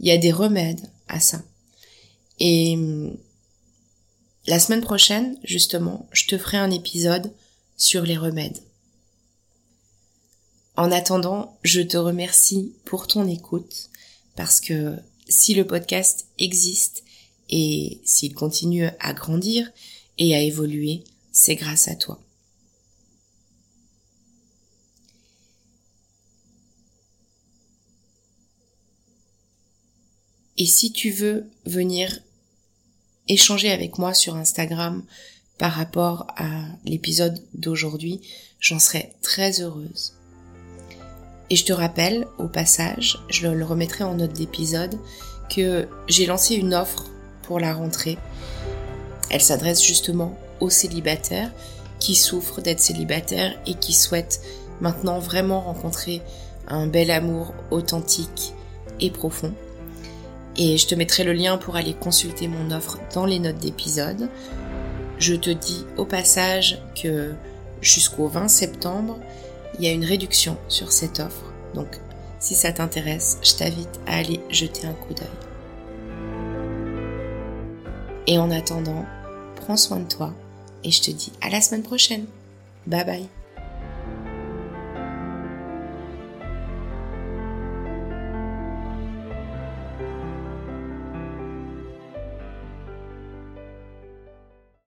Il 0.00 0.06
y 0.06 0.10
a 0.10 0.18
des 0.18 0.32
remèdes 0.32 0.90
à 1.08 1.20
ça. 1.20 1.42
Et 2.38 2.74
hum, 2.76 3.16
la 4.46 4.58
semaine 4.58 4.82
prochaine, 4.82 5.38
justement, 5.42 6.06
je 6.12 6.26
te 6.26 6.36
ferai 6.36 6.58
un 6.58 6.70
épisode 6.70 7.32
sur 7.76 8.02
les 8.02 8.16
remèdes. 8.16 8.58
En 10.76 10.90
attendant, 10.90 11.56
je 11.62 11.80
te 11.80 11.96
remercie 11.96 12.72
pour 12.84 13.06
ton 13.06 13.28
écoute 13.28 13.90
parce 14.36 14.60
que 14.60 14.96
si 15.28 15.54
le 15.54 15.66
podcast 15.66 16.26
existe 16.38 17.04
et 17.48 18.00
s'il 18.04 18.34
continue 18.34 18.88
à 19.00 19.12
grandir 19.12 19.70
et 20.18 20.34
à 20.34 20.40
évoluer, 20.40 21.04
c'est 21.32 21.54
grâce 21.54 21.88
à 21.88 21.94
toi. 21.94 22.23
Et 30.56 30.66
si 30.66 30.92
tu 30.92 31.10
veux 31.10 31.46
venir 31.66 32.20
échanger 33.28 33.70
avec 33.70 33.98
moi 33.98 34.14
sur 34.14 34.36
Instagram 34.36 35.02
par 35.58 35.72
rapport 35.72 36.26
à 36.36 36.62
l'épisode 36.84 37.42
d'aujourd'hui, 37.54 38.20
j'en 38.60 38.78
serais 38.78 39.14
très 39.22 39.60
heureuse. 39.60 40.14
Et 41.50 41.56
je 41.56 41.64
te 41.64 41.72
rappelle, 41.72 42.26
au 42.38 42.48
passage, 42.48 43.18
je 43.28 43.48
le 43.48 43.64
remettrai 43.64 44.04
en 44.04 44.14
note 44.14 44.32
d'épisode, 44.32 44.98
que 45.54 45.88
j'ai 46.08 46.26
lancé 46.26 46.54
une 46.54 46.74
offre 46.74 47.10
pour 47.42 47.60
la 47.60 47.74
rentrée. 47.74 48.18
Elle 49.30 49.42
s'adresse 49.42 49.82
justement 49.82 50.38
aux 50.60 50.70
célibataires 50.70 51.52
qui 51.98 52.14
souffrent 52.14 52.60
d'être 52.60 52.80
célibataires 52.80 53.58
et 53.66 53.74
qui 53.74 53.92
souhaitent 53.92 54.40
maintenant 54.80 55.18
vraiment 55.18 55.60
rencontrer 55.60 56.22
un 56.66 56.86
bel 56.86 57.10
amour 57.10 57.52
authentique 57.70 58.54
et 59.00 59.10
profond. 59.10 59.54
Et 60.56 60.78
je 60.78 60.86
te 60.86 60.94
mettrai 60.94 61.24
le 61.24 61.32
lien 61.32 61.56
pour 61.56 61.76
aller 61.76 61.94
consulter 61.94 62.48
mon 62.48 62.70
offre 62.70 62.98
dans 63.12 63.26
les 63.26 63.38
notes 63.38 63.58
d'épisode. 63.58 64.28
Je 65.18 65.34
te 65.34 65.50
dis 65.50 65.84
au 65.96 66.04
passage 66.04 66.80
que 67.00 67.34
jusqu'au 67.80 68.28
20 68.28 68.48
septembre, 68.48 69.18
il 69.78 69.84
y 69.84 69.88
a 69.88 69.92
une 69.92 70.04
réduction 70.04 70.56
sur 70.68 70.92
cette 70.92 71.20
offre. 71.20 71.52
Donc, 71.74 71.98
si 72.38 72.54
ça 72.54 72.72
t'intéresse, 72.72 73.38
je 73.42 73.54
t'invite 73.54 74.00
à 74.06 74.16
aller 74.16 74.40
jeter 74.50 74.86
un 74.86 74.92
coup 74.92 75.14
d'œil. 75.14 75.26
Et 78.26 78.38
en 78.38 78.50
attendant, 78.50 79.04
prends 79.56 79.76
soin 79.76 80.00
de 80.00 80.08
toi 80.08 80.32
et 80.82 80.90
je 80.90 81.02
te 81.02 81.10
dis 81.10 81.32
à 81.40 81.48
la 81.48 81.60
semaine 81.60 81.82
prochaine. 81.82 82.26
Bye 82.86 83.04
bye. 83.04 83.43